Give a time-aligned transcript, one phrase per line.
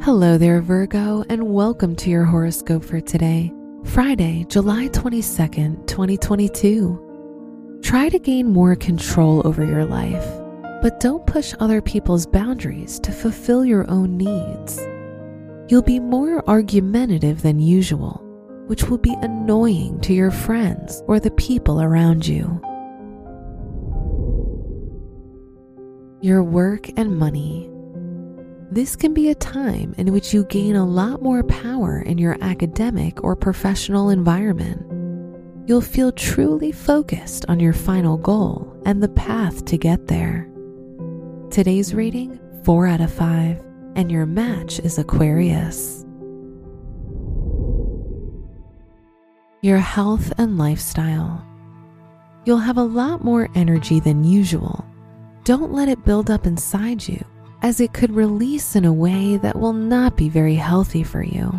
[0.00, 3.52] Hello there, Virgo, and welcome to your horoscope for today,
[3.84, 7.80] Friday, July 22nd, 2022.
[7.82, 10.24] Try to gain more control over your life,
[10.82, 14.78] but don't push other people's boundaries to fulfill your own needs.
[15.68, 18.22] You'll be more argumentative than usual,
[18.68, 22.44] which will be annoying to your friends or the people around you.
[26.22, 27.68] Your work and money.
[28.70, 32.36] This can be a time in which you gain a lot more power in your
[32.42, 34.84] academic or professional environment.
[35.66, 40.50] You'll feel truly focused on your final goal and the path to get there.
[41.50, 43.64] Today's rating 4 out of 5,
[43.96, 46.04] and your match is Aquarius.
[49.62, 51.42] Your health and lifestyle.
[52.44, 54.84] You'll have a lot more energy than usual.
[55.44, 57.24] Don't let it build up inside you
[57.62, 61.52] as it could release in a way that will not be very healthy for you.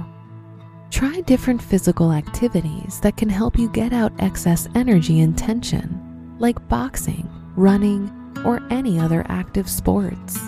[0.92, 6.68] Try different physical activities that can help you get out excess energy and tension, like
[6.68, 8.10] boxing, running,
[8.46, 10.40] or any other active sports.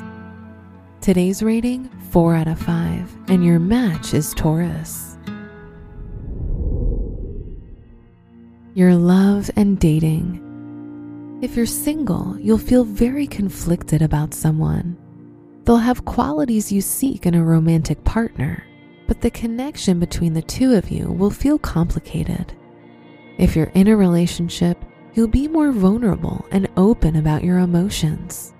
[1.02, 5.18] Today's rating 4 out of 5, and your match is Taurus.
[8.73, 10.47] Your love and dating.
[11.42, 14.95] If you're single, you'll feel very conflicted about someone
[15.64, 18.64] They'll have qualities you seek in a romantic partner,
[19.08, 22.53] but the connection between the two of you will feel complicated.
[23.38, 28.53] If you're in a relationship, you'll be more vulnerable and open about your emotions.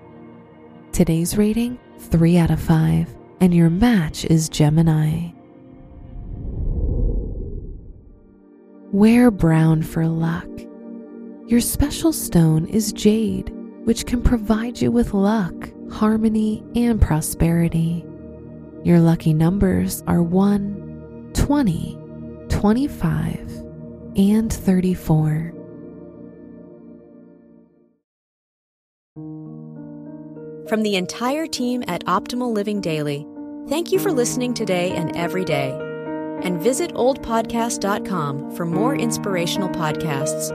[0.92, 5.30] Today's rating 3 out of 5, and your match is Gemini.
[8.92, 10.48] Wear brown for luck.
[11.46, 13.52] Your special stone is jade,
[13.84, 18.04] which can provide you with luck harmony, and prosperity.
[18.82, 21.98] Your lucky numbers are 1, 20,
[22.48, 23.50] 25,
[24.16, 25.52] and 34.
[30.68, 33.26] From the entire team at Optimal Living Daily,
[33.68, 35.78] thank you for listening today and every day.
[36.42, 40.48] And visit oldpodcast.com for more inspirational podcasts.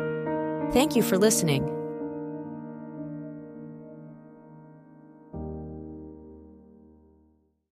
[0.73, 1.76] Thank you for listening.